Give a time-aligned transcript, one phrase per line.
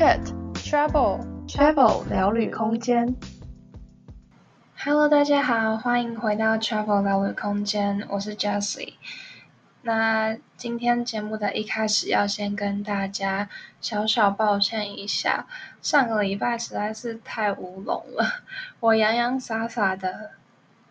[0.00, 3.14] Chat Travel Travel 聊旅空间。
[4.74, 8.94] Hello，大家好，欢迎回到 Travel 聊旅空间，我是 Jessie。
[9.82, 13.50] 那今天节目的一开始要先跟大家
[13.82, 15.46] 小小抱歉一下，
[15.82, 18.40] 上个礼拜实在是太乌龙了，
[18.80, 20.30] 我洋洋洒洒的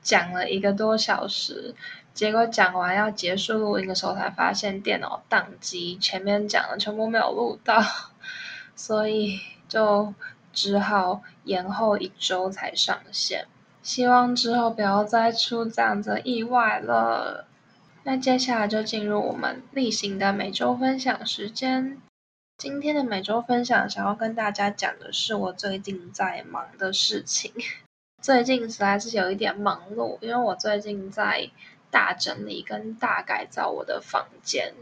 [0.03, 1.73] 讲了一个多小时。
[2.13, 7.81] 结果讲完要结束录音的时候，才发现电脑宕机，前面讲的全部没有录到，
[8.79, 10.13] 所以就
[10.53, 13.45] 只好延后一周才上线。
[13.83, 17.45] 希望之后不要再出这样的意外了。
[18.03, 22.01] 那接下来就进入我们例行的每周分享时间。
[22.57, 27.51] 今天的每周分享，想要跟大家讲的是我最近在忙的事情。
[28.23, 31.49] 最近实在是有一点忙碌，因为我最近在。
[31.91, 34.75] 大整理跟大改造我的房间，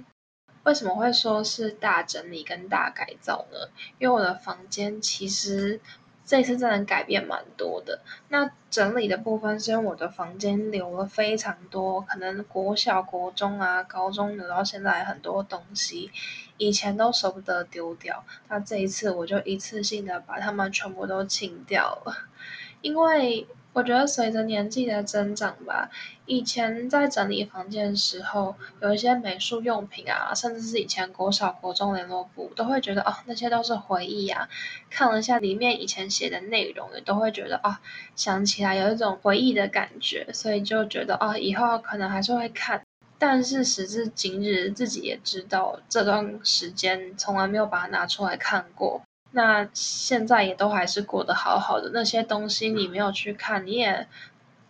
[0.68, 3.70] 为什么会说是大整理跟大改造呢？
[4.00, 5.80] 因为我的房间其实
[6.26, 8.02] 这次真的改变蛮多的。
[8.28, 16.12] 那整理的部分是因为我的房间留了非常多，可能国小、国中啊、高中留到现在很多东西，
[16.58, 18.26] 以前都舍不得丢掉。
[18.50, 22.14] 那这一次我就一次性的把它们全部都清掉了，
[22.82, 23.48] 因为。
[23.78, 25.92] 我觉得随着年纪的增长吧，
[26.26, 34.50] 以前在整理房间的时候，有一些美术用品啊，甚至是以前国小、国中联络簿，都会觉得哦，那些都是回忆啊。
[34.90, 37.78] 看了一下里面以前写的内容，也都会觉得哦，
[38.16, 42.82] 想起来有一种回忆的感觉，所以就觉得哦，以后可能还是会看。
[43.20, 49.04] 但是时至今日，自己也知道这段时间从来没有把它拿出来看过。
[49.32, 54.08] 那现在也都还是过得好好的，那些东西你没有去看，你也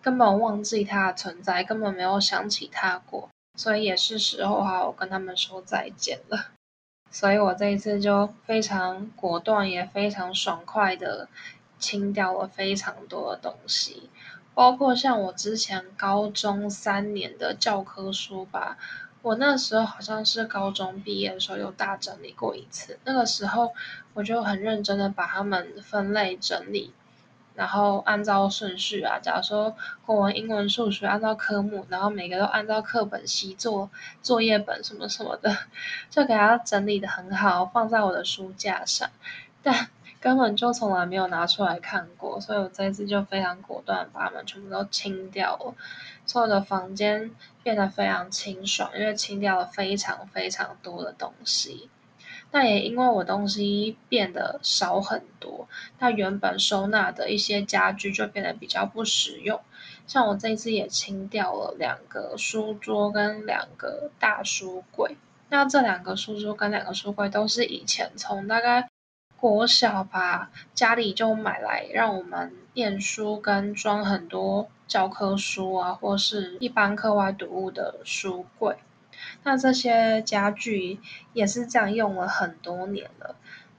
[0.02, 6.48] 根本忘记它的存在，根本没有想起它过，所以也是时候好好跟他们说再见了。
[7.12, 11.30] 所以我这一次就非常果断，也非常爽快的
[11.80, 14.10] 清掉了非常多的东西，
[14.54, 18.78] 包括像我之前高中三年的教科书吧。
[19.22, 23.74] 我那时候好像是高中毕业的时候有大整理过一次，那个时候
[24.14, 26.94] 我就很认真的把它们分类整理，
[27.56, 33.90] 然后按照顺序啊，假如说国文、英文、数学按照科目，然后每个都按照课本、习作、
[34.22, 35.58] 作业本什么什么的，
[36.10, 39.10] 就给它整理得很好，放在我的书架上，
[39.62, 39.90] 但
[40.22, 45.76] 根本就从来没有拿出来看过，所以我这次就非常果断把它们全部都清掉了。
[46.28, 47.32] 所有的房间
[47.64, 51.90] 变得非常清爽，因为清掉了非常非常多的东西。
[52.52, 55.68] 那也因为我东西变得少很多，
[56.00, 59.60] 那原本收纳的一些家具就变得比较不实用。
[60.06, 65.18] 像我这次也清掉了两个书桌跟两个大书柜。
[65.50, 68.90] 那这两个书桌跟两个书柜都是以前从大概
[69.38, 74.70] 国小吧，家里就买来让我们念书跟装很多。
[74.88, 78.78] 教科书啊，或是一般课外读物的书柜，
[79.44, 81.00] 那这些家具
[81.34, 83.36] 也是这样用了很多年了。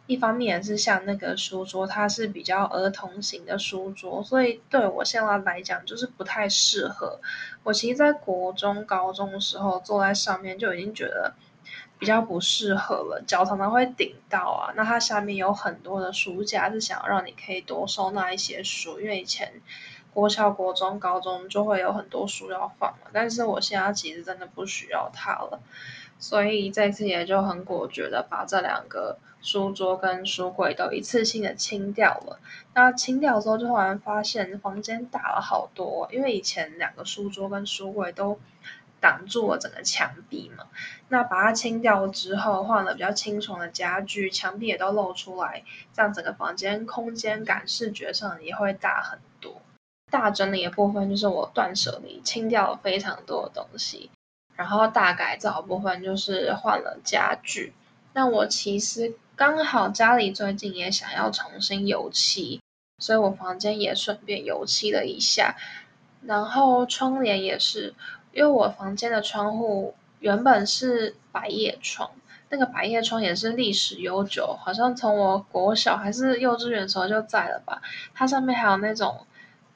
[0.06, 7.20] 一方面也是像那个书桌，它是比较儿童型的书桌，所以对我现在来讲就是不太适合。
[7.62, 11.34] 我其实，在国中、高中的时候坐在上面就已经觉得
[11.98, 14.72] 比较不适合了，脚常常会顶到啊。
[14.74, 19.60] 那它下面有很多的书架，是想要让你可以多收纳一些书，因为以前。
[20.12, 25.60] 国小、国中、高中就会有很多书要放了，但是我现在其实真的不需要它了，
[26.18, 32.40] 所以这次也就很果决的把这两个书桌跟书柜都一次性的清掉了。
[32.74, 38.40] 那清掉之后，就突然发现房间大了好多，因为以前两个书桌跟书柜都
[39.00, 40.64] 挡住了整个墙壁嘛。
[41.08, 49.62] 那把它清掉之后，换了比较清爽的家具，墙壁也都露出来，这样整个房间空间感、视觉上也会大很多。
[50.10, 54.10] 大整理的部分就是我断舍离，清掉了非常多的东西，
[54.56, 57.74] 然后大改造部分就是换了家具。
[58.14, 62.60] 那我其实刚好家里最近也想要重新油漆，
[62.98, 65.56] 所以我房间也顺便油漆了一下。
[66.24, 67.94] 然后窗帘也是，
[68.32, 72.10] 因为我房间的窗户原本是百叶窗，
[72.48, 77.82] 那个百叶窗也是历史悠久，好像从我国小还是幼稚园时候就在了吧。
[78.14, 79.26] 它上面还有那种。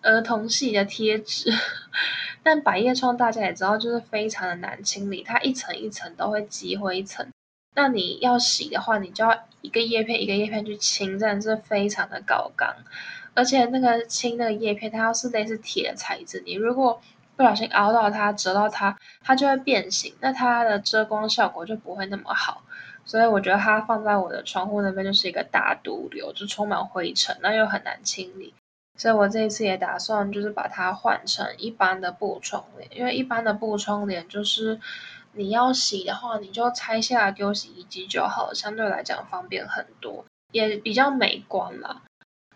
[0.02, 1.52] 儿童系的贴纸，
[2.42, 7.32] 但百叶窗大家也知道，就是非常的难清理，它一层一层都会积灰尘。
[7.74, 12.74] 那你要洗的话，你就要一个叶片一个叶片去清，真的是非常的高刚。
[13.34, 17.00] 而且那个清那个叶片，它要是类似铁的材质，你如果
[17.34, 22.62] 不小心凹到它、折到它，它就会变形，那它的遮光效果就不会那么好。
[23.06, 28.52] 所以我觉得它放在我的窗户那边就是一个大毒瘤，就充满灰尘，那又很难清理。
[29.02, 34.78] 所以我这一次也打算就是把它换成一般的布窗帘，因为一般的布窗帘就是
[35.32, 42.02] 你要洗的话，你就拆下来丢洗衣机就好，相对来讲方便很多，也比较美观啦。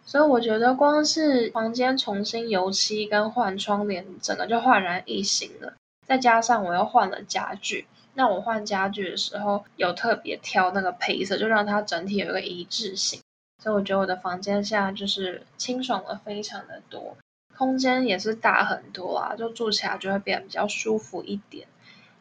[0.04, 5.74] 所以我觉得光是房间重新油漆跟换窗帘，整个就焕然一新了。
[6.06, 13.20] 再加上我又换了家具，那我换家具的时候有特别挑那个配色，就让它整体有一个一致性。
[13.66, 17.16] 所以我觉得我的房间现在就是清爽了非常的多，
[17.56, 21.66] 空间也是大很多啊，就住起来就会变得比较舒服一点。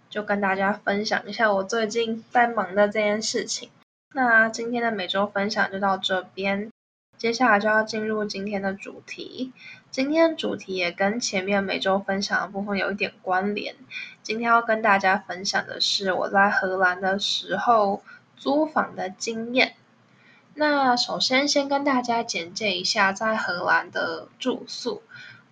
[0.09, 3.69] 就跟大家分享一下我最近在忙的这件事情。
[4.15, 6.71] 那今天的每周分享就到这边，
[7.15, 9.53] 接下来就要进入今天的主题。
[9.92, 13.75] 今天主题也跟前面每周分享的部分有一点关联。
[14.24, 18.01] 今天要跟大家分享的是我在荷兰的时候
[18.36, 19.75] 租房的经验。
[20.57, 25.04] 那首先先跟大家简介一下在荷兰的住宿。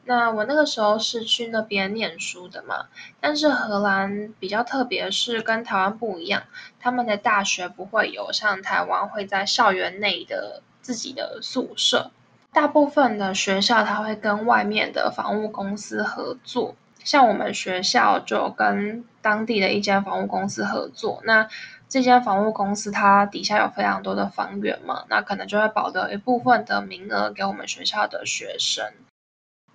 [0.05, 2.87] 那我那个时候是去那边念书的嘛，
[3.21, 6.43] 但是荷兰比较特别是跟台湾不一样，
[6.79, 12.11] 他们的大学不会有像台湾会在校园内的自己的宿舍，
[12.51, 21.49] 大部分的学校它会跟外面的房屋公司合作，像我们学校就跟当地的一间房屋公司合作，那。
[21.93, 28.91] 这间房屋公司它底下有非常多的房源嘛，那可能就会保留一部分的名额给我们学校的学生。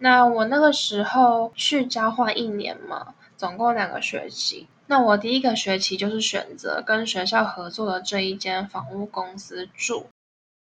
[0.00, 4.66] 那我那个时候去交换一年嘛，总共两个学期。
[4.88, 10.08] 那我第一个学期就是选择跟学校合作的这一间房屋公司住，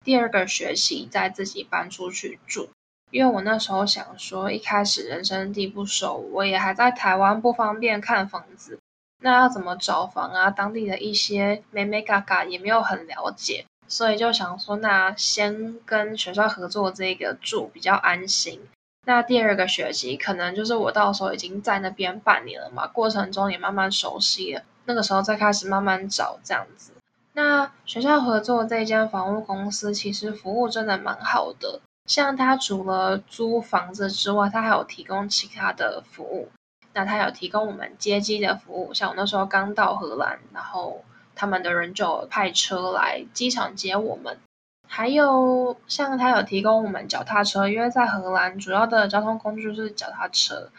[0.05, 2.71] 第二个学期再自己搬出去住。
[3.13, 8.81] 因为我那时候想说，一开始人生地不熟，我也还在台湾，不方便看房子。
[9.25, 10.51] 那要怎么找房啊？
[10.51, 18.61] 当地的一些美美嘎嘎也没有很了解，所以就想说，那先跟学校合作这个住比较安心。
[19.07, 26.93] 那第二个学期可能就是我到时候已经在那边半年了嘛，过程中也慢慢熟悉了，那个时候再开始慢慢找这样子。
[27.33, 36.51] 那学校合作这间房屋公司其实服务真的蛮好的，像他除了租房子之外，他还有提供其他的服务。
[36.95, 41.05] 那他有提供我们接机的服务，像我那时候刚到荷兰，然后
[41.35, 44.39] 他们的人就派车来机场接我们。
[44.87, 50.71] 还有像他有提供我们脚踏车，因为在荷兰主要的交通工具是脚踏车。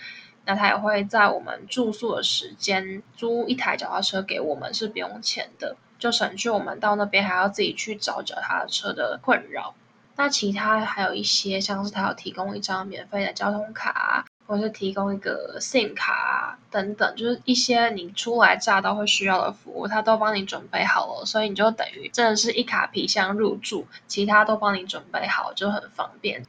[0.47, 9.73] 那他也会在我们住宿的时间租一台脚踏车给我们，是不用钱的，就省去我们到那边还要自己去找脚踏车的困扰。
[10.15, 14.25] 那其他还有一些，像是他有提供一张免费的交通卡。
[14.47, 26.45] 或是提供一个 SIM 卡啊，等等，就是一些你初来乍到会需要的服务，他都帮你准备好了，所以你就等于真的是一卡皮箱入住，其他都帮你准备好，就很方便。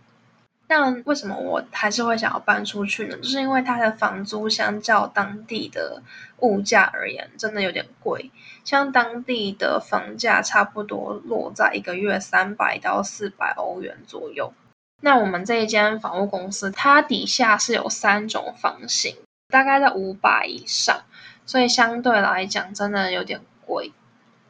[0.68, 3.16] 那为什么我还是会想要搬出去呢？
[3.18, 6.02] 就是因为它的房租相较当地的
[6.40, 8.32] 物价而言，真的有点贵。
[8.64, 14.52] 像当地的房价差不多落在一个月三百到四百欧元左右。
[15.00, 19.16] 那我们这一间房屋公司，它底下是有三种房型，
[19.48, 21.02] 大概在五百以上，
[21.44, 23.92] 所以相对来讲真的有点贵。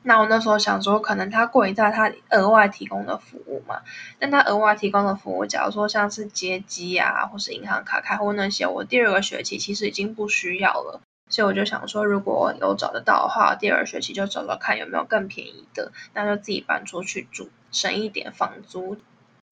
[0.02, 3.80] 那我那时候想说，可能它贵在它额外提供的服务嘛。
[4.20, 11.00] 但它额外提供的服务，假如说像是接机啊，或是银行卡开户那些，我第二个学期其实已经不需要了。
[11.28, 18.96] 所以我就想说，如果有找得到的话，第二学期就找找看有没有更便宜的，那就自己搬出去住，省一点房租。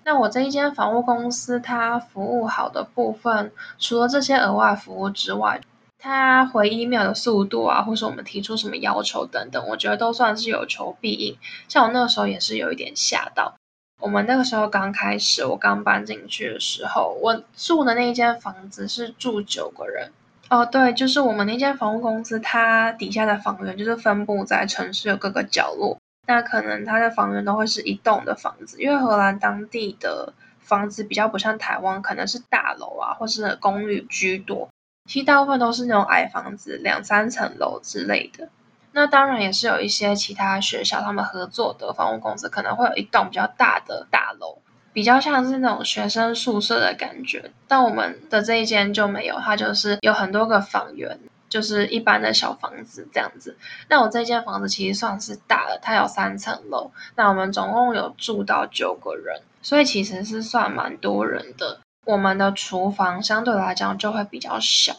[0.04, 5.62] 那我这一间房屋公司，它服务好的部分，除了这些额外服务之外，
[5.98, 11.38] 它回 email 的速度啊，或是我们提出什么要求等等，我觉得都算是有求必应。
[11.68, 13.54] 像我那个时候也是有一点吓到，
[13.98, 20.12] 我们那个时候刚开始，我刚搬进去的时候，我住的那一间房子是住九个人。
[20.50, 25.96] 哦，对，就是我们那间房屋公司，它底下的房源就是分布在城市的各个角落。
[26.26, 34.68] 那可能它的房源都会是一栋的房子，因为荷兰当地的房子比较不像台湾，可能是大楼啊，或是公寓居多。
[35.06, 38.48] 其实大部分都是那种矮房子，两三层楼之类的。
[38.92, 44.58] 那当然也是有一些其他学校他们合作的房屋公司，可能会有一栋比较大的大楼，
[44.92, 47.50] 比较像是那种学生宿舍的感觉。
[47.68, 51.18] 但我们的这一间就没有，它就是有很多个房源。
[51.48, 53.56] 就是一般的小房子这样子。
[53.88, 56.90] 那我这间房子其实算是大了，它有三层楼。
[57.16, 61.80] 那我们总共有住到九个人，所以其实是算蛮多人的。
[62.06, 64.96] 我们的厨房相对来讲就会比较小，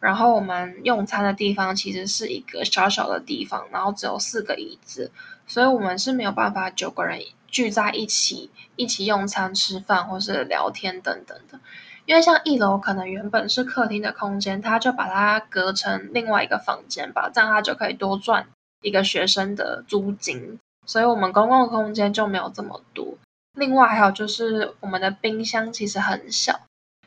[0.00, 5.10] 然后我们用餐的地方其实是一个小小的地方，然后只有四个椅子，
[5.46, 11.58] 所以我们是没有办法九个人聚在一起一起用餐、吃饭或是聊天等等的。
[12.06, 18.46] 因为像一楼可能原本是客厅的空间，他就把它隔成另外一个房间吧，这样他就可以多赚
[18.82, 23.14] 一个学生的租金，所以我们公共空间就没有这么多。
[23.56, 26.60] 另外还有就是我们的冰箱其实很小，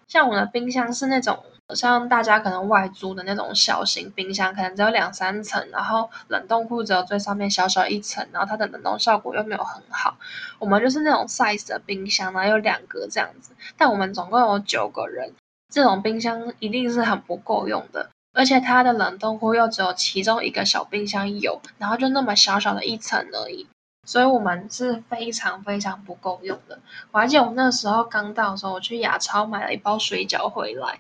[0.08, 1.44] 像我们的冰箱是那种
[1.76, 10.18] 像大家可能外租的那种小型冰箱，可能只有两三层，然后冷冻库只有最上面小小一层，然后它的冷冻效果又没有很好。
[10.60, 15.34] 我们就是那种 size 的冰箱，然后有两格这样子，但我们总共有九个人，
[15.70, 23.68] 这种冰箱一定是很不够用的，而且它的冷冻库又只有其中一个小冰箱有，然后就那么小小的一层而已。
[24.06, 26.80] 所以我们是非常非常不够用的。
[27.12, 31.00] 我还记得我那时候刚到的时候，我去亚超买了一包水饺回来，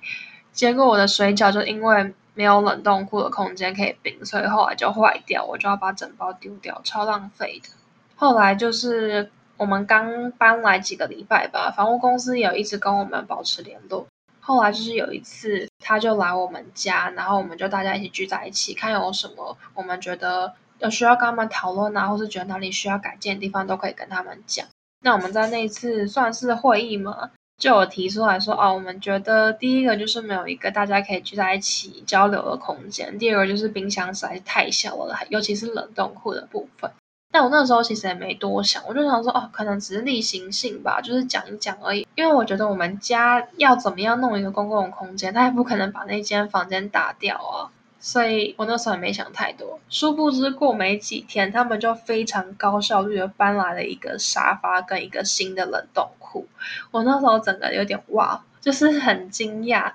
[0.57, 7.69] 结果我的水饺就因为没有冷冻库的空间可以冰，所以后来就坏掉，我就要把整包丢掉，超浪费的。
[8.15, 14.07] 后来就是我们刚搬来几个礼拜吧，房屋公司也一直跟我们保持联络。
[14.39, 20.53] 后来就是有一次，他就来我们家，然后我们就大家一起聚在一起，看有什么我们觉得。
[20.79, 24.67] 有需要跟他们讨论啊，或是觉得哪里需要改进的地方，都可以跟他们讲。
[25.01, 36.91] 那我们在那一次算是会议嘛，就有提出来说，哦，我们觉得第一个就是没有一个大家可以聚在一起交流的空间，第二个就是冰箱实在是太小了，尤其是冷冻库的部分。
[37.29, 42.07] 但我那时候其实也没多想，我就想说，哦，可能只是例行性吧，就是讲一讲而已。
[42.15, 47.73] 因为我觉得我们家要怎么样弄一个公共空间，他也不可能把那间房间打掉啊。
[47.99, 56.47] 所以我那时候也没想太多，殊不知过没几天，他们就非常高效率的搬来了一个沙发跟一个新的冷冻库。
[56.91, 59.93] 我那时候整个有点哇，就是很惊讶，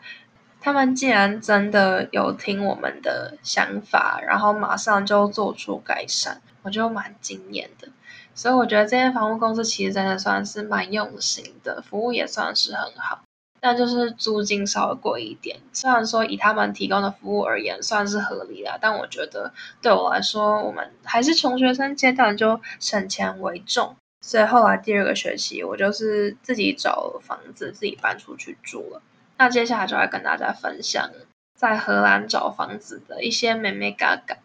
[0.60, 7.88] 他们竟然真的有听我们的想法，然后马上就做出改善，我就蛮惊艳的。
[8.34, 13.20] 所以我觉得这间房屋公司其实真的算是蛮用心的，服务也算是很好。
[13.64, 23.94] 但就是租金稍微贵一点，虽然说以他们提供的服务而言算是合理的，但我觉得对我来说，我们还是穷学生阶段，就省钱为重。
[24.20, 29.00] 所以后来第二个学期，我就是自己找房子，自己搬出去住了。
[29.38, 31.10] 那接下来就来跟大家分享
[31.56, 34.38] 在荷兰找房子的一些美美嘎嘎。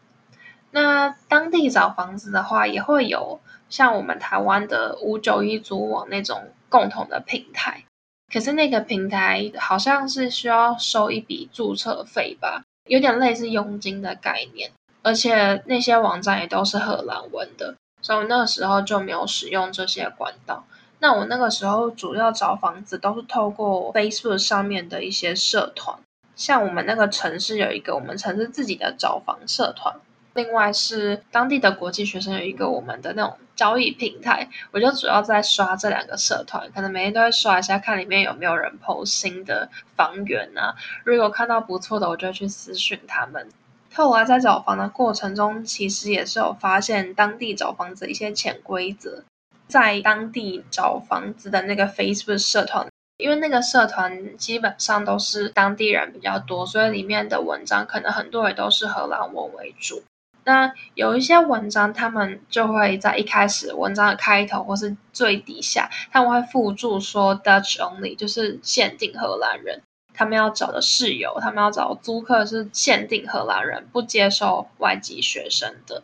[0.69, 7.83] 那当地找房子的话，也会有像我们台湾的五九一租网那种共同的平台。
[8.31, 20.65] 可是那个平台好像是需要收一笔注册费吧，有点类似佣金的概念，而且那些网站也都是荷兰文的，所以我那个时候就没有使用这些管道。
[20.99, 25.97] 那我那个时候主要找房子都是透过 Facebook 上面的一些社团，
[26.35, 29.95] 像我们那个城市有一个我们城市自己的找房社团。
[30.33, 40.75] 另外是当地的国际学生有一个我们的那种交易平台，我就主要在刷这两个社团，可能每天都会刷一下，看里面有没有人 PO 新的房源啊。
[41.03, 43.49] 如果看到不错的，我就去私讯他们。
[43.93, 49.23] 后来在找房的过程中，其实也是有发现当地找房子一些潜规则。
[49.67, 52.87] 在当地找房子的那个 Facebook 社团，
[53.17, 60.03] 因为那个社团基本上都是当地人比较多，所以里面的文章可能很多也都是荷兰文为主。
[60.47, 69.81] 那有一些文章，他们就会在一开始文章的开头或是最底下，他们会附注说 Dutch only，就是限定荷兰人。
[70.13, 76.03] 他们要找的室友，他们要找租客是限定荷兰人，不接受外籍学生的。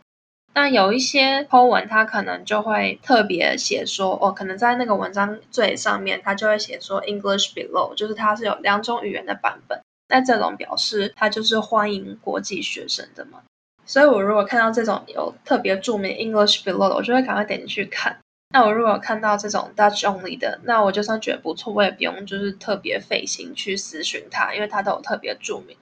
[0.53, 9.79] 那有一些 po 文，他可能就会特别写说，哦，可能在那个文章最上面，他就会写说 English below，就是它是有两种语言的版本。
[10.09, 13.39] 那这种表示他就是欢迎国际学生的嘛。
[13.85, 18.17] 所以，我如果看到这种有特别注明 English below 的，我就会赶快点进去看。
[18.49, 25.75] 那我如果看到这种 Dutch only 的，那我就算觉得不错，我也不用就是特别费心去私讯他，因为他都有特别注明。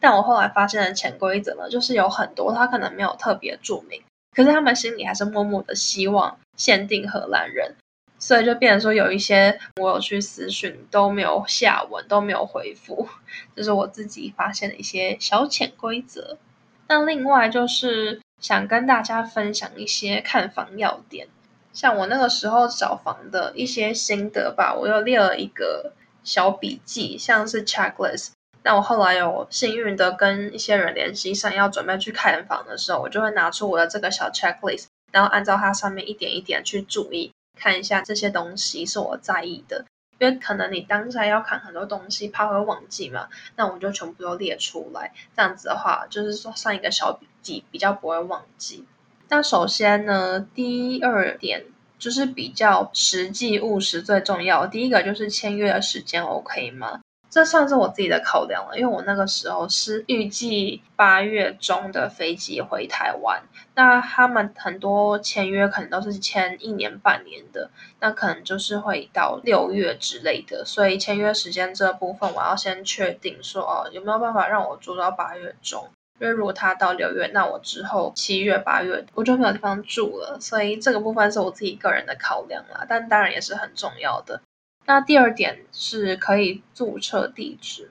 [0.00, 4.02] 但我后来发现的潜规则呢，就是有很多他可能没有特别注明，
[4.34, 7.76] 可是他们心里还是默默的希望限定荷兰人，
[8.18, 13.08] 所以就变成说有一些我有去私讯都没有下文，都没有回复，
[13.54, 16.38] 这是我自己发现的一些小潜规则。
[16.90, 21.28] 那另外就是想跟大家分享一些看房要点，
[21.72, 25.92] 像我那个时候找房的一些心得吧，我又列了一个
[26.24, 28.30] 小笔记，像是 checklist。
[28.64, 39.84] 那我后来有幸运的跟一些人联系上，要准备去看房的时候，我就会拿出我的这个小 checklist，然后按照它上面一点一点去注意，看一下这些东西是我在意的。
[40.20, 45.14] 因为可能你当下要看很多东西，怕会忘记嘛，那我们就全部都列出来。
[45.34, 48.84] 这样子的话，就是说算一个小笔记，比较不会忘记。
[49.30, 51.64] 那首先呢，第二点
[51.98, 54.66] 就是比较实际务实最重要。
[54.66, 57.00] 第一个就是签约的时间 OK 吗？
[57.30, 63.40] 这算是我自己的考量了，因为我那个时候是预计八月中的飞机回台湾，
[63.76, 67.70] 那他们很多签约可能都是签一年半年的，
[68.00, 84.42] 那可能就是会到六月之类的，所以签约时间这部分我要先确定说哦，有没有办法让我住到八月中，因为如果他到六月，那我之后七月八月我就没有地方住了，所以这个部分是我自己个人的考量啦，但当然也是很重要的。
[84.86, 87.90] 那第二点是可以注册地址，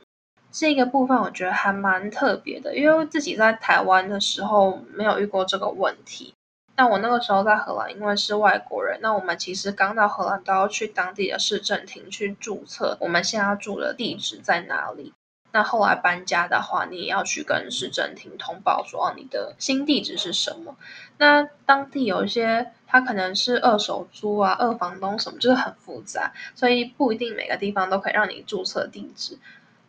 [0.51, 6.33] 这个部分我觉得还蛮特别的，因为自己在台湾的时候没有遇过这个问题。
[6.75, 15.13] 但我那个时候在荷兰，因为是外国人，那我们其实刚到荷兰都要去当地的市政厅去注册我们现在住的地址在哪里。
[15.51, 20.75] 那后来搬家的话，你也要去跟市政厅通报说你的新地址是什么。
[21.17, 22.73] 那当地有一些。
[22.91, 29.37] 它可能是二手租啊，二房东什么，就是很复杂，所以不一定每个地方都可以让你注册地址。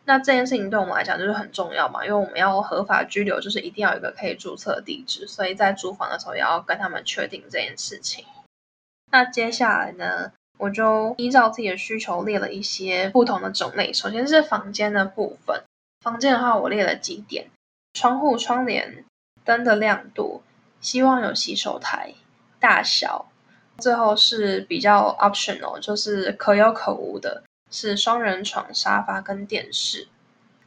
[0.05, 8.23] 那这件事情对我们来讲就是很重要嘛，因为我们要合法居留，就是一定要有一个可以注册地址，所以在租房的时候也要跟他们确定这件事情。
[9.11, 13.91] 那接下来呢，我就依照自己的需求列了一些不同的种类。
[13.93, 15.63] 首先是房间的部分，
[16.01, 17.47] 房间的话我列了几点：
[17.93, 19.05] 窗户、窗帘、
[19.43, 20.43] 灯的亮度，
[20.79, 22.13] 希望有洗手台。
[22.61, 23.25] 大小，
[23.79, 30.07] 最后是比较 optional，就是可有可无的，是双人床、沙发跟电视。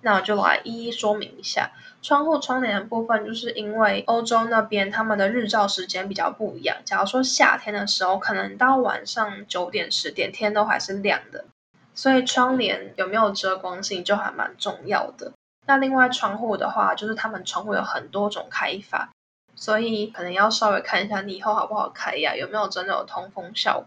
[0.02, 1.70] 那我就来一一说明一下。
[2.02, 6.76] 窗户窗帘的部分，就是因为欧洲那边他们的日照时间比较不一样。
[6.84, 11.46] 假如说夏天的时候，可能到晚上九点、十点天都还是亮的，
[11.94, 15.32] 所以窗帘有没有遮光性就还蛮重要的。
[15.64, 19.08] 那另外窗户的话，就是他们窗户有很多种开法。
[19.56, 23.86] 所以可能要稍微看一下你以后好不好开呀，有没有真的有通风效果。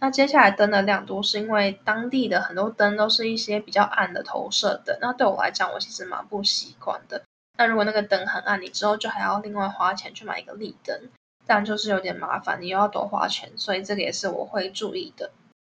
[0.00, 7.22] 那接下来灯的亮度是因为当地的很多灯都是一些比较暗的投射灯，那对我来讲我其实蛮不习惯的。
[7.56, 11.08] 那如果那个灯很暗，你之后就还要另外花钱去买一个立灯，
[11.46, 15.30] 这样就是有点麻烦，你又要多花钱，所以这个也是我会注意的。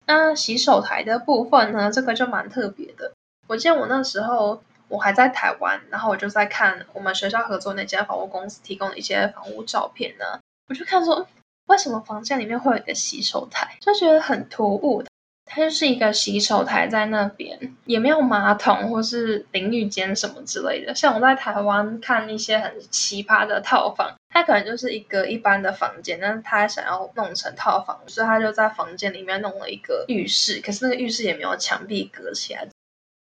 [0.07, 3.13] 那洗手台的部分呢，这个就蛮特别的。
[3.49, 4.63] 我记得我那时候。
[4.93, 10.39] 我还在台湾，然后我就在看我们学校合作那间房屋公司提供的一些房屋照片呢。
[10.69, 11.27] 我就看说，
[11.69, 15.03] 为什么房间里面会有一个洗手台，就觉得很突兀。
[15.47, 20.95] 它就是一个洗手台在那边，也没有马桶或是淋浴间什么之类的。
[20.95, 32.67] 像我在台湾看一些很奇葩的套房，它可能就是一个一般的房间，但是他想要弄成套房，所以他就在房间里面弄了一个浴室，可是那个浴室也没有墙壁隔起来。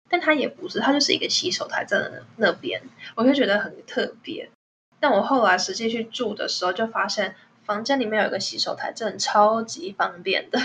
[0.09, 2.81] 但它也不是，它就是一个洗手台在那那边，
[3.15, 4.49] 我就觉得很特别。
[4.99, 10.59] 但我后来实际去住的时候，就发现房间里面有一个洗手台，真的超级方便的。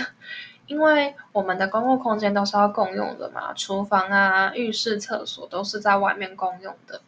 [0.65, 7.01] 因为我们的公共空间都是要共用的嘛，厨房啊、浴室、厕所都是在外面共用的。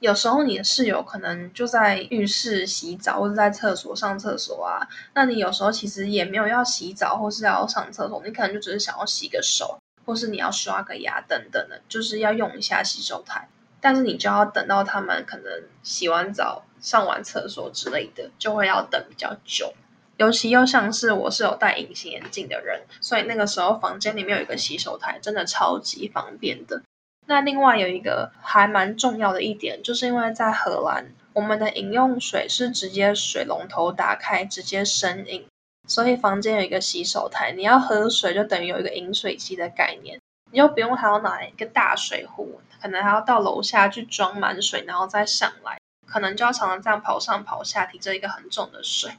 [0.00, 9.78] 有时候你的室友可能就在浴室洗澡，或者在厕所上厕所啊，那你有时候其实也没有要洗澡或是要上厕所，你可能就只是想要洗个手。
[10.04, 13.48] 或是你要刷个牙等等的，就是要用一下洗手台，
[13.80, 19.74] 但是你就要等到他们可能洗完澡、上完厕所之类的，就会要等比较久。
[20.16, 26.82] 尤其又像是我是有戴隐形眼镜的人，所以那个时候房间里面有一个洗手台，真的超级方便的。
[27.26, 35.46] 那另外有一个还蛮重要的一点，就是因为在荷兰，我们的饮用水是直接水龙头打开直接生饮。
[35.90, 40.20] 所以房间有一个洗手台，你要喝水就等于有一个饮水机的概念，
[40.52, 49.10] 你就不用还要拿一个大水壶，可能还要到楼下去装满水，然后再上来，可能就要常常这样跑上跑下，提着一个很重的水，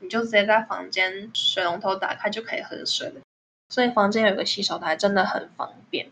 [0.00, 3.20] 你就直接在房间水龙头打开就可以喝水了。
[3.68, 6.08] 所以房间有个洗手台真的很方便。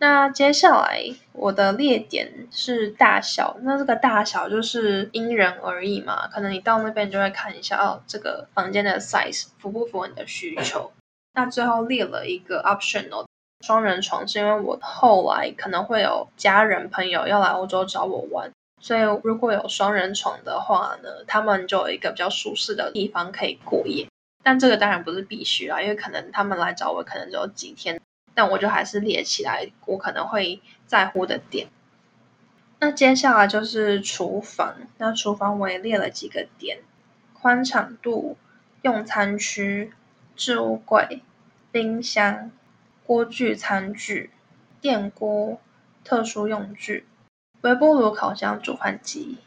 [0.00, 10.92] 那接下来我的列点是大小，那这个大小就是因人而异嘛，可能你到那边就会看一下哦，这个房间的 size 符不符合你的需求。
[11.34, 13.26] 那最后列了一个 optional
[13.66, 24.06] 双人床，是因为我后来可能会有家人朋友要来欧洲找我玩，所以如果有双人床的话呢，他们就有一个比较舒适的地方可以过夜。
[24.44, 28.00] 但这个当然不是必须啦，因为可能他们来找我可能只有几天。
[28.38, 31.66] 但我就还是列起来，我可能会在乎的点。
[32.78, 36.78] 那接下来就是厨房，那厨房我也列了几个点：
[37.32, 38.36] 宽敞度、
[38.82, 39.92] 用餐区、
[40.36, 41.20] 置物柜、
[41.72, 42.52] 冰箱、
[43.04, 44.30] 锅具、餐具、
[44.80, 45.60] 电锅、
[46.04, 47.08] 特殊用具、
[47.62, 49.38] 微波炉、烤箱、煮饭机，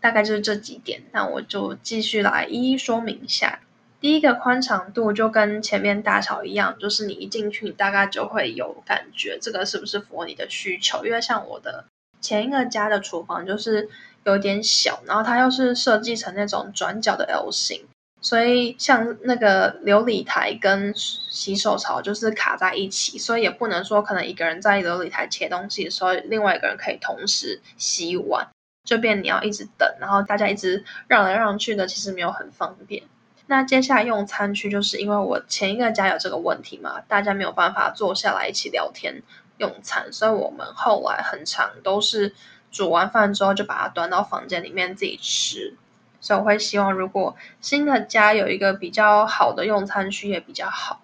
[0.00, 1.02] 大概就是这几点。
[1.10, 3.58] 那我就继续来一一说明一下。
[4.00, 11.04] 第一个宽敞度就跟前面大小一样，就是你一进去，你大概就会有感觉，这个是不是符合你的需求？
[11.04, 11.84] 因为像我的
[12.20, 13.88] 前一个家的厨房就是
[14.24, 17.86] 有点小，然后它又是设计成那种转角的 L 型，
[18.20, 28.48] 所以像那个流理台跟洗手槽就是卡在一起，所以也不能说可能一个人在流理台切东西的时候，另外一个人可以同时洗碗，
[28.84, 33.04] 这边你要一直等，然后大家一直让来让去的，其实没有很方便。
[33.48, 39.22] 那接下来用餐区，就是因为我前一个家有这个问题嘛，大家没有办法坐下来一起聊天
[39.58, 42.34] 用餐，所以我们后来很长都是
[42.72, 45.76] 煮完饭之后就把它端到房间里面自己吃。
[46.20, 51.02] 所以我会希望，如果新的家有一个比较好的用餐区也比较好。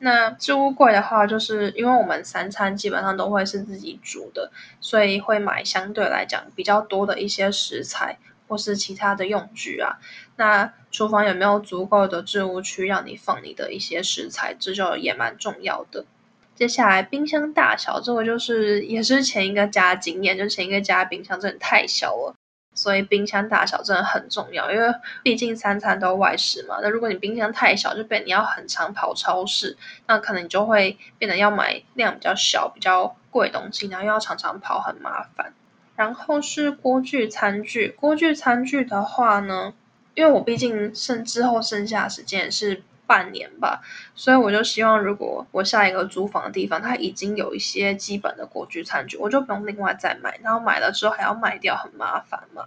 [0.00, 8.18] 那置物柜的话，就是因为我们三餐基本上都会是自己煮的，所以会买相对来讲比较多的一些食材。
[8.48, 9.98] 或是其他的用具啊，
[10.38, 16.06] 那厨房有没有足够的置物区让你放你的一些食材，这就也蛮重要的。
[16.54, 22.34] 接下来冰箱大小，这个就是也是前一个家经验，就前一个家冰箱真的太小了，
[22.72, 26.78] 所以冰箱大小真的很重要，因为毕竟三餐都外食嘛。
[26.80, 35.52] 那如果你冰箱太小，就变你要很常跑超市，那可能你就会变得要买量比较小、比较贵东西，然后又要常常跑，很麻烦。
[35.96, 39.74] 然后是锅具餐具，锅具餐具的话呢，
[40.18, 43.82] 因为我毕竟剩之后剩下时间是半年吧，
[44.16, 52.64] 所以我就希望如果我下一个租房的地方它已经有一些基本的锅具餐具，我就不用另外再买，然后买了之后还要卖掉，很麻烦嘛。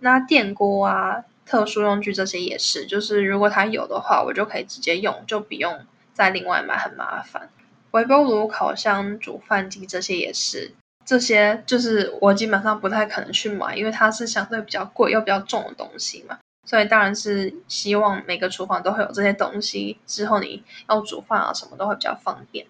[0.00, 7.50] 那电锅啊、特殊用具这些也是，就是如果它有的话，我就可以直接用，就不用再另外买，很麻烦。
[7.90, 10.72] 微波炉、烤箱、煮饭机这些也是。
[11.04, 22.66] 这些就是我基本上不太可能去买，因为它是相对比较贵又比较重的东西嘛，所以当然是希望每个厨房都会有这些东西，之后你要煮饭啊什么都会比较方便。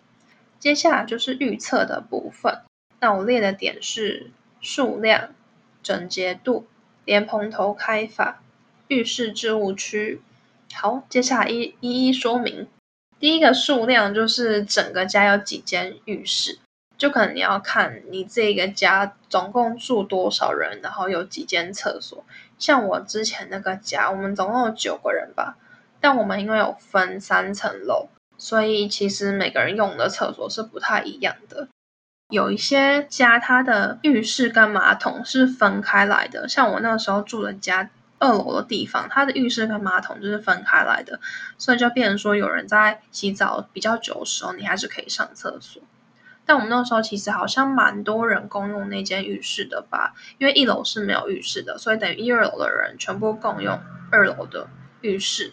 [0.59, 2.63] 接下来就是预测的部分，
[3.01, 4.31] 那我列的点是
[4.61, 5.31] 数量、
[5.83, 6.67] 整洁度、
[7.05, 8.43] 连蓬头开法、
[8.89, 10.21] 浴室置物区。
[10.73, 12.67] 好，接下来一一一说明。
[13.21, 16.59] 第一个数量就是整个家有几间浴室。
[16.97, 22.25] 就可能你要看你这个家总共住多少人，然后有几间厕所。
[22.59, 25.57] 像我之前那个家，我们总共有九个人吧，
[26.01, 31.69] 但我们因为有分三层楼，所以其实每个人用的厕所是不太一样的。
[32.31, 41.21] 有一些家它的浴室跟马桶是分开来的，像我那个时候住的家二楼的地方，它的浴室跟马桶就是分开来的，
[41.59, 45.83] 所以就变成说有人在洗澡比较久的时候，你还是可以上厕所。
[46.47, 53.79] 但我们那时候其实好像蛮多人共用那间浴室的吧，因为一楼是没有浴室的，所以等于一二楼的人全部共用
[54.11, 54.69] 二楼的
[55.01, 55.53] 浴室，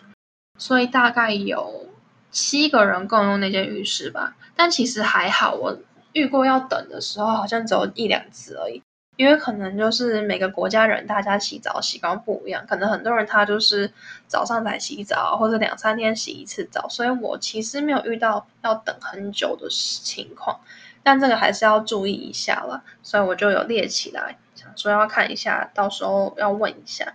[0.57, 1.87] 所以大概有
[2.29, 4.35] 七个人共用那间浴室吧。
[4.55, 5.77] 但其实还好，我
[6.13, 8.83] 遇过要等的时候，好像只有一两次而已，
[9.15, 13.91] 因为可能就是每个国家人大家洗澡习惯不一样，可能很多人他就是
[14.27, 20.59] 早上才洗澡，或者两三天洗一次澡，所以我其实没有遇到要等很久的情况。
[21.03, 27.13] 但这个还是要注意一下了，所以我就有列起来，想说要看一下，到时候要问一下。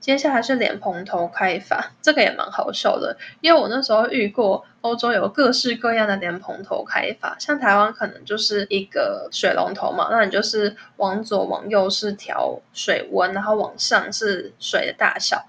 [0.00, 15.46] 接下来是莲蓬头开法，这个也蛮好笑的，因为我那时候遇过欧洲有各式各样的莲蓬头开法，像台湾可能就是一个水龙头嘛，那你就是往左往右是调水温，然后往上是水的大小。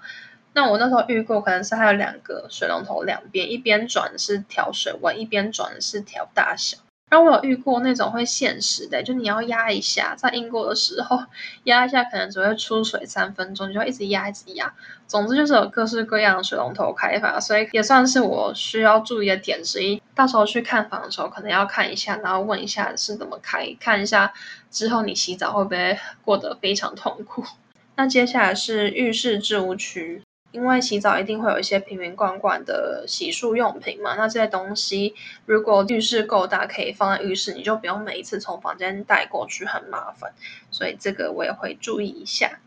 [0.54, 6.78] 那我那时候遇过，可能是还有两个水龙头两边，一边转是调水温，一边转是调大小。
[7.08, 11.22] 然后我有遇过那种会限时的，就你要压一下，在英国的时候
[11.62, 14.74] 压一下，可能只会出水三分钟，你就一直压一直压。
[15.06, 20.02] 总之就是有各式各样的水龙头开法，所以也算是我需要注意的点之一。
[20.16, 24.34] 到时候去看房的时候，可能要看一下，然后问一下是怎么开，看一下
[24.72, 27.44] 之后你洗澡会不会过得非常痛苦。
[27.94, 30.22] 那接下来是浴室置物区。
[30.52, 40.32] 因为洗澡一定会有一些瓶瓶罐罐的洗漱用品嘛，那这些东西如果浴室够大，可以放在浴室，你就不用每一次从房间带过去，很麻烦。
[40.70, 42.58] 所以这个我也会注意一下。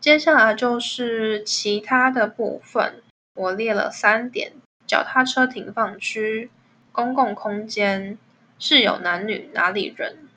[0.00, 3.02] 接下来就是其他的部分，
[3.34, 4.52] 我列了三点：
[4.86, 6.50] 脚踏车停放区、
[6.92, 8.18] 公共空间、
[8.58, 10.27] 室友男女哪里人。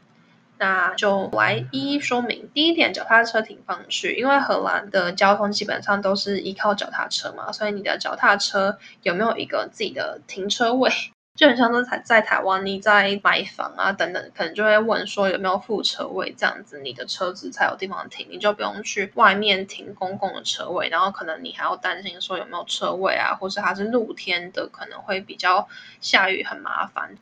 [0.61, 2.47] 那就来一一说明。
[2.53, 10.91] 第一点，脚踏车停放区，因为荷兰的交通基本上都是依靠脚踏车嘛，所以你的脚踏车有没有一个自己的停车位，
[11.35, 25.67] 就很像在在台湾，你在买房啊等等，可能就会问说有没有副车位，这样子你的车子才有地方停，你就不用去外面停公共的车位，然后可能你还要担心说有没有车位啊，或是它是露天的，可能会比较
[26.01, 27.17] 下雨很麻烦。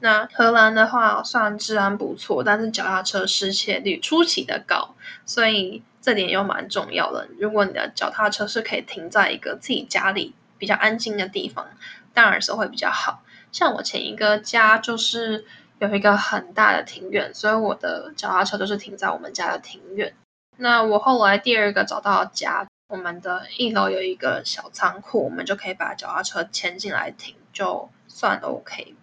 [0.00, 4.94] 那荷兰的话，虽然治安不错，但是脚踏车失窃率出奇的高，
[5.26, 7.28] 所以这点又蛮重要的。
[7.38, 11.68] 如果你的脚踏车是可以停在一个自己家里比较安静的地方，
[12.14, 13.22] 当然是会比较好。
[13.52, 15.44] 像我前一个家就是
[15.78, 20.14] 有一个很大的庭院，所以我的脚踏车都是停在我们家的庭院。
[20.56, 28.94] 那我后来第二个找到家，我们的一楼有一个小仓库，我们就可以把脚踏车牵进来停，就算 OK。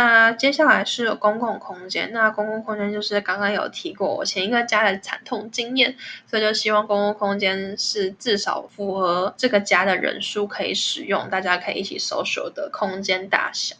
[0.00, 5.96] 那接下来是公共空间，那公共空间就是刚刚有提过我前一个家的惨痛经验，
[6.28, 13.74] 所以就希望公共空间是至少符合这个家的人数可以使用，大家可以一起搜索的空间大小。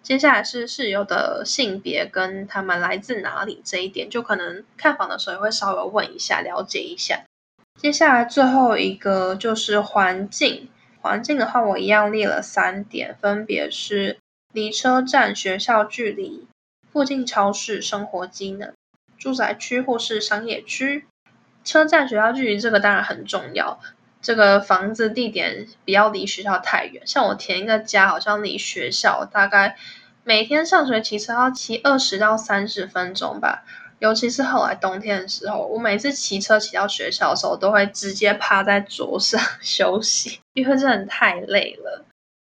[0.00, 7.24] 接下来是室友的性别跟他们来自哪里这一点，就可能看房的时候也会稍微问一下，了解一下。
[7.80, 10.68] 接下来最后一个就是环境，
[11.00, 14.18] 环境的话我一样列了三点，分别是。
[14.54, 16.46] 离车站、学校距离、
[16.92, 18.72] 附近超市、生活机能、
[19.18, 21.06] 住宅区或是商业区。
[21.64, 23.80] 车站、学校距离这个当然很重要，
[24.22, 27.04] 这个房子地点不要离学校太远。
[27.04, 29.76] 像我填一个家，好像离学校大概
[30.22, 33.64] 每天上学骑车要骑二十到三十分钟吧。
[33.98, 42.04] 尤其是后来冬天的时候，我每次骑车骑到学校的时候，都会直接趴在桌上 休息，因为真的太累了。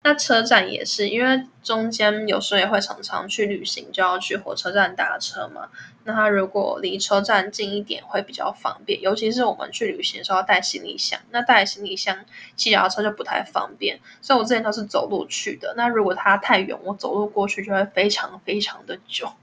[0.07, 5.69] 那车站也是，因为中间有时候也会常常去旅行，就要去火车站搭车嘛。
[6.03, 9.01] 那它如果离车站近一点，会比较方便。
[9.01, 12.23] 尤其是我们去旅行的时候要带行李箱，那带行李箱
[12.55, 13.99] 骑脚踏车就不太方便。
[14.21, 15.73] 所以我之前都是走路去的。
[15.75, 19.33] 那如果它太远，我走路过去就会非常非常的久。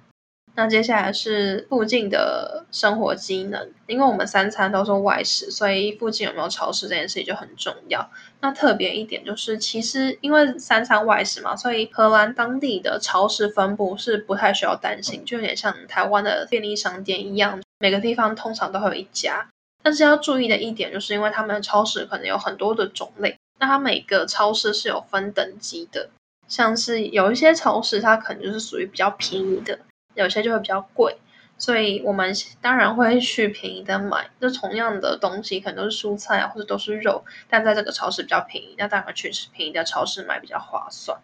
[0.55, 8.11] 那接下来是附近的生活机能，因为我们三餐都是外食，所以附近有没有超市这件事情就很重要。
[8.41, 19.49] 那特别一点就是，其实因为三餐外食嘛，所以荷兰当地的超市分布是不太需要担心，就有点像台湾的便利商店一样，每个地方通常都会有一家。
[19.83, 26.11] 但是要注意的一点，就是因为他们的超市可能有很多的种类，那它每个超市是有分等级的，
[26.47, 29.79] 像是有一些超市它可能就是属于比较便宜的。
[30.15, 31.19] 有些就会比较贵，
[31.59, 34.31] 所以我们当然会去便宜的买。
[34.41, 41.19] 就同样的东西，可能都是蔬菜啊，或者都是肉，但在这个超市比较便宜，那当然去便宜的超市买比较划算。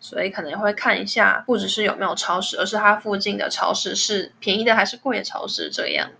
[0.00, 6.10] 所以可能会看一下，不只是有没有超市，而是它附近的超市是便宜的还是贵的超市这样。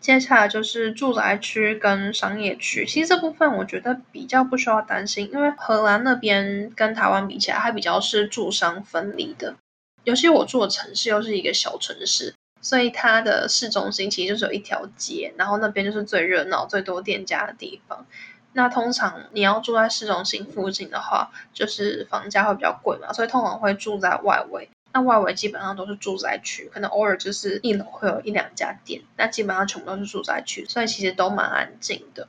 [0.00, 9.56] 接下来就是住宅区跟商业区，其实这部分我觉得比较不需要担心，因为荷兰那边跟台湾比起来，还比较是住商分离的。
[10.04, 18.06] 尤其我住的城市又是一个小城市，所以它的市中心其实就是有一条街，然后那边就是最热闹、最多店家的地方。
[18.52, 24.68] 那通常你要住在市中心附近的话，就是房价会比较贵嘛，所以通常会住在外围。
[24.92, 32.26] 那外围基本上都是住宅区，可能偶尔就是一楼会有一两家店，那基本上全部都是住宅区，所以其实都蛮安静的。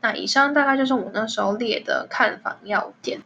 [0.00, 3.20] 那以上大概就是我那时候列的看房要点。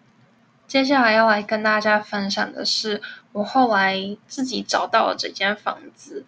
[0.66, 3.00] 接下来要来跟大家分享的是，
[3.34, 6.24] 我后来自己找到了这间房子，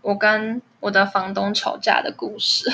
[0.00, 2.72] 我跟我的房东吵架的故事。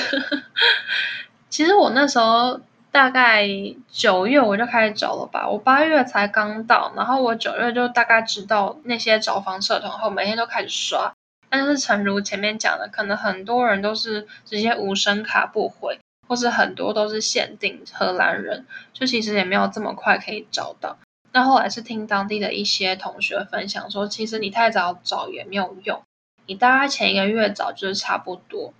[1.50, 2.60] 其实我那时候
[2.92, 3.44] 大概
[3.90, 11.12] 九月我就开始找了吧，我八月才刚到，然后我九月就大概知道那些找房社团后，每天都开始刷。
[11.48, 15.98] 但是诚如前面讲的，可能很多人都是直接无声卡不回。
[16.28, 20.96] 或是很多都是限定荷兰人，就其实也没有这么快可以找到。
[21.36, 26.00] 那后来是听当地的一些同学分享说，其实你太早找也没有用，
[26.46, 28.72] 你大概前一个月找就是差不多。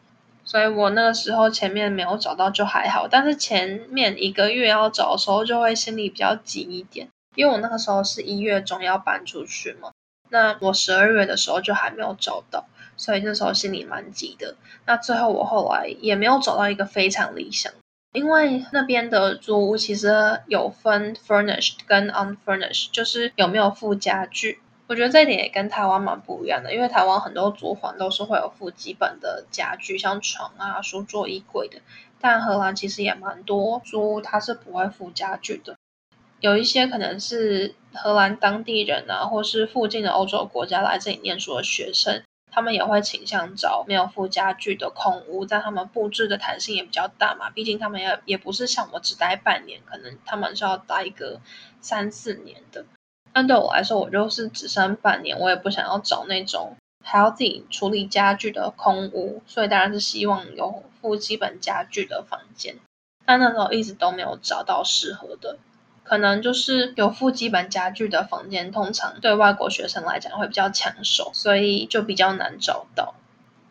[0.42, 9.92] 所以我那个时候前面没有找到就还好，但是前面一个月要找的时候就会心里比较急一点，因为我那个时候是一月中要搬出去嘛，
[10.30, 12.64] 那我十二月的时候就还没有找到。
[12.96, 14.56] 所以那时候心里蛮急的。
[14.86, 17.70] 那最后我后来也没有找到一个非常理想，
[18.16, 24.58] 因为那边的租屋其实有分 furnished 跟 unfurnished，就是有没有附家具。
[24.86, 31.80] 我觉得这一点也跟台湾蛮不一样的，因为台湾很多租房都是会有附基本的家具，像床啊、书桌、衣柜的。
[32.18, 35.76] 但荷兰其实也蛮多租屋它是不会附家具的，
[36.40, 42.22] 有一些可能是荷兰当地人啊，或是附近的欧洲国家来这里念书的学生。
[42.56, 47.50] 他们也会倾向找没有附家具的空屋，但他们布置的弹性也比较大嘛。
[47.50, 51.38] 毕竟他们也也不是像我只待半年，可能他们是要待个
[51.82, 52.86] 三四年的。
[53.34, 62.76] 但对我来说，我就是只剩半年，我也不想要找那种还要自己处理家具的空屋，所以当然是希望有附基本家具的房间。
[63.26, 65.58] 但那时候一直都没有找到适合的，
[66.08, 73.14] 可能就是有附基本家具的房间，通常对外国学生来讲会比较抢手，所以就比较难找到。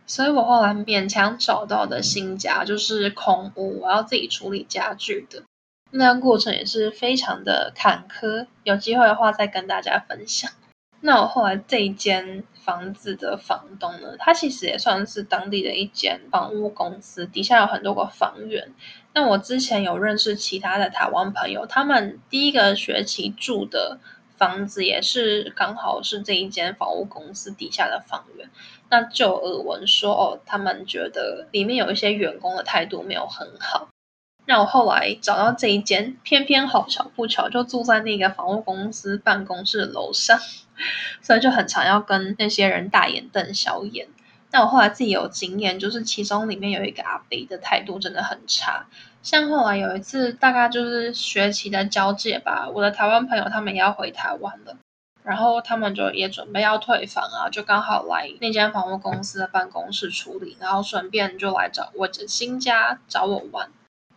[0.05, 5.43] 所以我后来勉强找到的新家就是空屋，我要自己处理家具的。
[5.91, 10.51] 那过程也是非常的坎坷，有机会的话再跟大家分享。
[10.99, 18.73] 那我后来这一间房子的房东呢，他其实也算是当地的一间房屋公司，底下有很多个房源。
[19.15, 23.97] 那我之前有认识其他的台湾朋友，他们第一个学期住的
[24.35, 28.49] 房子也是刚好是这一间房屋公司底下的房源。
[28.89, 33.87] 那就耳闻说哦，他们觉得里面有一些员工的态度没有很好。
[34.45, 40.37] 那我后来找到这一间，偏偏好巧不巧，就住在那个房屋公司办公室楼上，
[41.23, 44.09] 所以就很常要跟那些人大眼瞪小眼。
[44.55, 48.85] 那我后来自己有经验，就是其中里面有一个阿伯的态度真的很差。
[49.21, 54.77] 像后来有一次，大概就是学期的交界吧，我的台湾朋友他们也要回台湾了，
[55.25, 63.69] 然后他们就也准备要退房啊，就刚好来那间房屋公司的办公室处理，然后顺便就来找我的新家找我玩。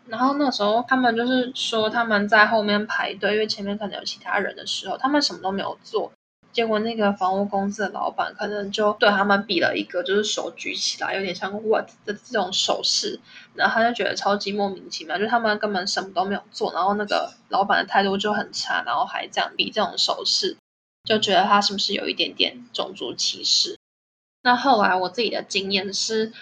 [0.06, 6.12] 然后那时候他们就是说他们在后面排队，因为前面可能有其他人的时候，他们什么都没有做。
[6.52, 13.20] 结果那个房屋公司的老板可能就对他们比了一个就是手举起来，有点像 what 的这种手势，
[13.54, 20.56] 然后他就觉得超级莫名其妙，就他们根本什么都没有做，然后那个老板的态度就很差，然后还这样比这种手势，
[21.04, 23.78] 就觉得他是不是有一点点种族歧视？
[24.42, 26.32] 那后来我自己的经验是。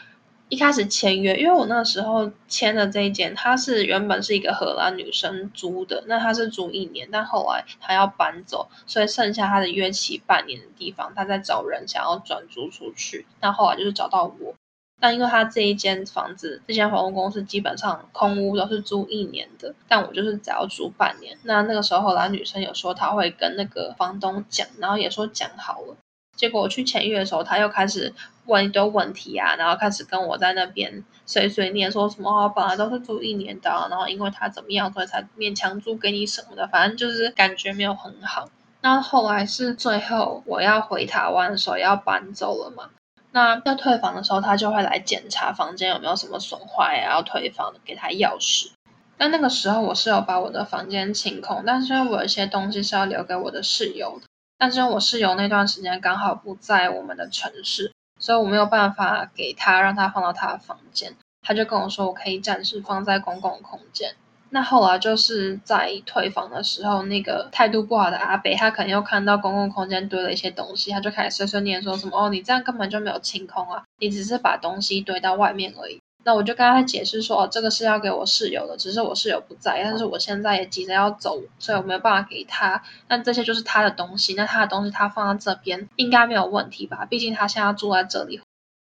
[0.49, 13.27] 一开始签约，因为我那时候签的这一间，它是原本是一个荷兰女生租的，那她是租一年，但后来她要搬走，所以剩下她的约期半年的地方，她在找人想要转租出去。
[13.41, 14.55] 那后来就是找到我，
[15.01, 21.37] 但因为她这一间房子，这间房屋公司基本上空屋都是租一年的，但我就是只要租半年。
[21.43, 25.97] 那那个时候荷兰女生有说她会跟那个房东讲，然后也说讲好了。
[26.37, 28.13] 结果我去签约的时候，他又开始
[28.47, 38.49] 问一堆问题啊，然后开始跟我在那边碎碎念，说什么啊，本来都是租一年的，然后因为他怎么样，所以才勉强租给你什么的，反正就是感觉没有很好。
[38.83, 42.91] 那后来是最后我要回台湾的时候要搬走了嘛，
[43.33, 48.71] 那要退房的时候，他就会来检查房间有没有什么损坏啊，要退房给他钥匙。
[49.19, 54.27] 但那个时候我是有把我的房间清空，但是因为我有一些东西是要留给我的室友的。
[54.59, 57.93] 但是我室友那段时间刚好不在我们的城市，
[58.27, 61.15] 所以我没有办法给他让他放到他的房间。
[61.43, 64.17] 他就跟我说，我可以暂时放在公共空间。
[64.51, 82.83] 那后来就是在退房的时候，那个态度不好的阿北，他可能又看到公共空间堆了一些东西，他就开始碎碎念说什么：“哦，你这样根本就没有清空啊，你只是把东西堆到外面而已。”那我就跟他解释说，哦，这个是要给我室友的，只是我室友不在，但是我现在也急着要走，所以我没有办法给他。
[83.07, 87.05] 那这些就是他的东西，那他的东西他放在这边应该没有问题吧？
[87.05, 88.41] 毕竟他现在住在这里。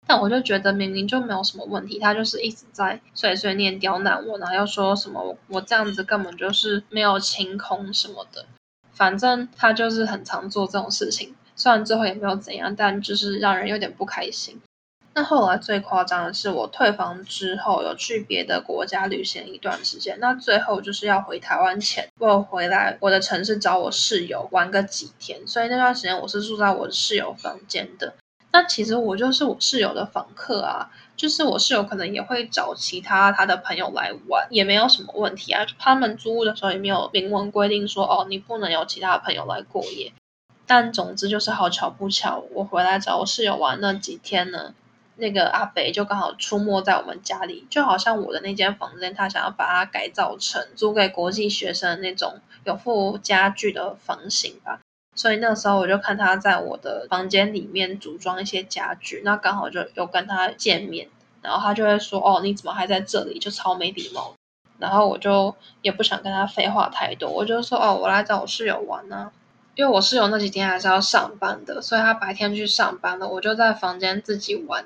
[0.06, 8.46] 但我就觉得明明就没有什么问题，他就是一直在碎碎念刁难我，然后又说什么我，我这样子根本就是没有清空什么的。
[8.92, 14.60] 反正他就是很常做这种事情，虽然最后也没有怎样，但就是让人有点不开心。
[15.20, 20.18] 那后来最夸张的是，我退房之后有去别的国家旅行一段时间。
[20.22, 25.46] 那最后就是要回台湾前，我回来我的城市找我室友玩个几天。
[25.46, 28.14] 所以那段时间我是住在我的室友房间的。
[28.54, 35.66] 那其实我就是我室友的房客啊，就是我室友可能也会找其他他的朋友来玩，也没有什么问题啊。
[35.78, 40.14] 他们租屋的时候也没有明文规定说哦，你不能有其他朋友来过夜。
[40.66, 44.74] 但总之就是好巧不巧，我回来找我室友玩那几天呢。
[45.20, 54.80] 那个阿北就刚好出没在我们家里，就好像我的那间房间，他想要把它改造成租给国际学生那种有附家具的房型吧。
[55.16, 61.10] 所以那个时候我就看他在我的房间里面组装一些家具，那刚好就有跟他见面，
[61.42, 64.34] 然后他就会说：“哦，你怎么还在这里？”就超没礼貌。
[64.78, 69.32] 然后我就也不想跟他废话太多，我就说：“哦，我来找我室友玩呢。”
[69.76, 74.86] 因为我室友那几天还是要上班的，所以他白天去上班了，我就在房间自己玩。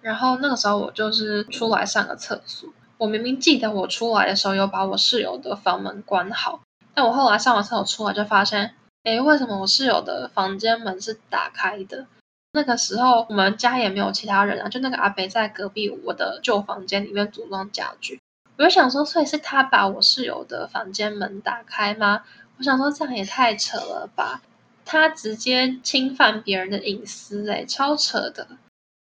[0.00, 6.60] 然后那个时候我就是出来上个厕所，我明明记得我出来的时候有把我室友的房门关好，
[6.94, 8.74] 但我后来上完厕所出来就发现，
[9.04, 12.06] 诶，为什么我室友的房间门是打开的？
[12.52, 18.20] 那个时候我们家也没有其他人啊，就那个阿北在隔壁我的旧房间里面组装家具。
[18.56, 22.22] 我就想说，所以是他把我室友的房间门打开吗？
[22.56, 24.42] 我想说这样也太扯了吧。
[24.84, 28.48] 他直接侵犯别人的隐私，诶，超扯的。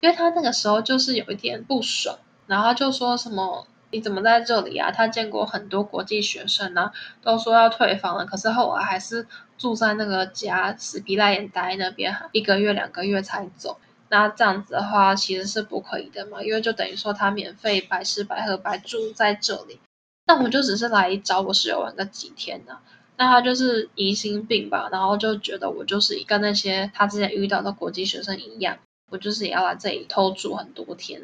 [0.02, 4.90] 因为他那个时候就是有一点不爽，然后就说什么你怎么在这里啊？
[4.90, 6.92] 他见过很多国际学生呢、啊，
[7.22, 9.26] 都说要退房了，可是后来还是
[9.56, 13.78] 住在那个家，死皮赖脸待那边，一个月两个月才走。
[14.08, 19.78] 那这样子的话，其实是不可以的嘛，因为就等于说他免费白吃白喝白住在这里。
[20.26, 22.78] 那我就只是来找我室友玩个几天呢、
[23.16, 28.78] 那他就是疑心病吧，然后就觉得我就是跟那些他之前遇到的国际学生一样，
[29.12, 31.22] 我就是也要来这里偷住很多天。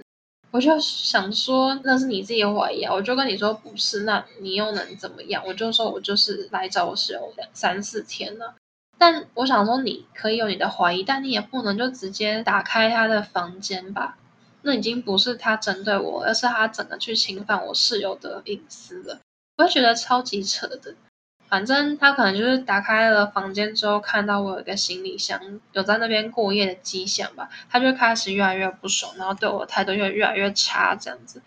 [0.50, 5.42] 我就想说那是你自己怀疑啊，我就跟你说不是，那你又能怎么样？
[5.46, 8.54] 我就说我就是来找我室友两三四天了。
[8.98, 14.18] 但我想说，你可以有你的怀疑，但你也不能就直接打开他的房间吧？
[14.62, 19.20] 那已经不是他针对我，而是他整个去侵犯我室友的隐私了。
[19.56, 20.94] 我就觉得超级扯的。
[21.48, 25.40] 反正他可能就是打开了房间之后，看到我有一个行李箱，
[25.72, 31.42] 有在那边过夜的迹象吧，他就开始越来越不爽，然后对我态度就越来越差，这样子。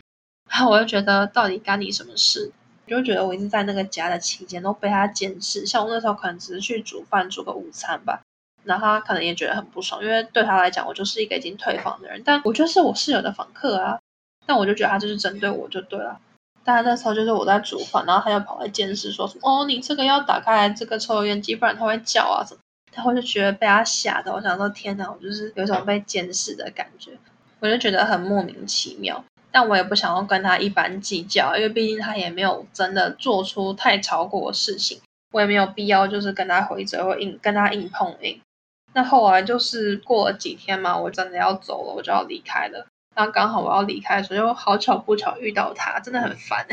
[0.49, 2.51] 然后我就觉得，到底干你什么事？
[2.87, 8.21] 就觉得我一直在那个家的期间都被他监视，像我那时候可能只是去煮饭煮个午餐吧，
[8.65, 13.99] 然后他可能也觉得很不爽，因为对他来讲我就是一个已经退房的人，但我就是我室友的房客啊，
[14.45, 16.19] 但我就觉得他就是针对我就对了。
[16.63, 22.59] 但那时候就是我在煮饭，然后他就跑来监视，说什么哦，你这个要打开这个抽油烟机，不然他会叫啊什么。
[22.93, 27.11] 然后就觉得被他吓的，我想说天哪，我就是有一种被监视的感觉，
[27.61, 29.23] 我就觉得很莫名其妙。
[29.49, 34.99] 但我也不想要跟他一般计较，因为毕竟他也没有真的做出太超过的事情，
[35.31, 38.41] 我也没有必要就是跟他回嘴或硬跟他硬碰硬。
[38.93, 42.87] 那后来就是过了几天嘛，我真的要走了，我就要离开了。
[43.13, 46.65] 然后刚好我要离开的时候，又好巧不巧遇到他，真的很烦。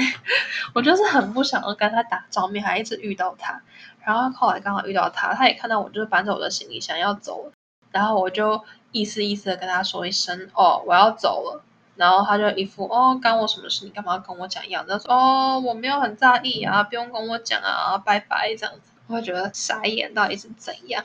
[0.74, 3.61] 我就是很不想要跟他打照面，还一直遇到他。
[4.05, 7.53] 然后后来刚好遇到他，他也看到我就是搬走我的行李箱要走了，
[7.91, 11.64] 然后我就意思意思的跟他说一声：“哦，我要走了。”
[11.97, 13.84] 然后他就一副哦，干我什么事？
[13.84, 14.97] 你干嘛要跟我讲一样的？
[15.01, 18.93] 说哦，我没有很在意啊，不用跟我讲啊，拜拜这样子。
[19.09, 21.05] 我会觉得傻眼，到底是怎样？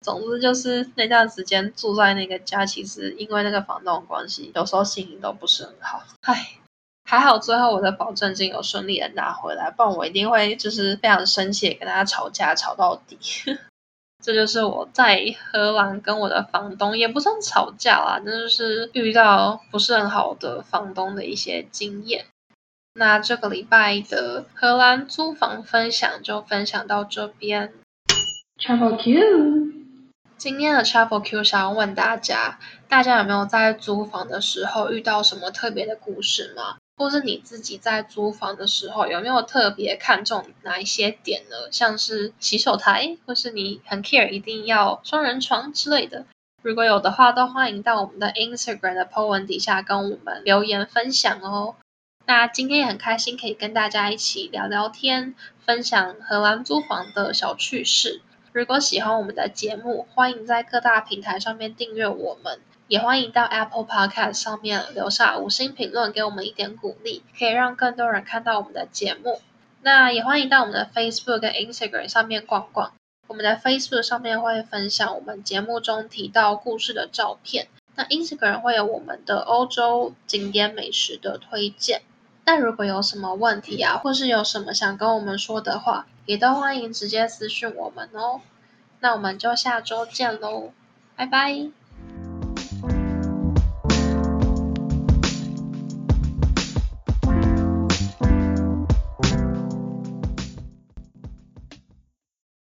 [0.00, 6.02] 总之就是那段时间住在那个家，其实因为那个房东的关系，有时候心情都不是很好。
[6.22, 6.52] 唉，
[7.04, 13.18] 还好最后我的保证金有顺利的拿回来，不然我一定会就是非常生气，跟他吵架吵到底。
[14.22, 22.26] 这就是我在荷兰跟我的房东也不算吵架啦，那就是遇到不是很好的房东的一些经验。
[22.94, 27.72] 那这个礼拜的荷兰租房分享就分享到这边。
[28.58, 29.79] Travel Q，
[30.40, 36.78] 今天的 Travel Q 想要问大家，大家有没有在租房的时候遇到什么特别的故事吗？
[36.96, 41.70] 或是你自己在租房的时候，有没有特别看重哪一些点呢？
[41.70, 46.24] 像是洗手台，或是你很 care 一定要双人床之类的。
[46.62, 51.74] 如果有的话，都欢迎到我们的 Instagram 的 po 文底下跟我们留言分享哦。
[52.24, 55.34] 那今天也很开心可以跟大家一起聊聊天，
[55.66, 58.22] 分享荷兰租房的小趣事。
[58.52, 62.58] 如果喜欢我们的节目，欢迎在各大平台上面订阅我们。
[62.88, 69.40] 也欢迎到 Apple Podcast 上面留下五星评论，给我们一点鼓励，可以让更多人看到我们的节目。
[69.82, 72.92] 那也欢迎到我们的 Facebook 跟 Instagram 上面逛逛。
[73.28, 82.02] 我们的 Facebook 上面会分享我们节目中提到故事的照片，那 Instagram 会有我们的欧洲景点美食的推荐。
[82.50, 88.40] 那如果有什么问题啊，或是有什么想跟我们说的话，也都欢迎直接私信我们哦。
[88.98, 90.72] 那我们就下周见喽，
[91.14, 91.79] 拜拜。